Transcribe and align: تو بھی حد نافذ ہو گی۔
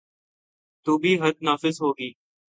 تو 0.85 0.97
بھی 0.97 1.11
حد 1.21 1.35
نافذ 1.41 1.75
ہو 1.81 1.91
گی۔ 1.91 2.11